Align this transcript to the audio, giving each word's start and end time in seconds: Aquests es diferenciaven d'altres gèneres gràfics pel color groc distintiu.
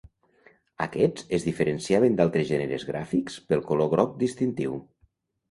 Aquests 0.85 1.27
es 1.37 1.45
diferenciaven 1.47 2.17
d'altres 2.21 2.49
gèneres 2.53 2.87
gràfics 2.89 3.37
pel 3.53 3.63
color 3.69 3.93
groc 3.95 4.19
distintiu. 4.27 4.77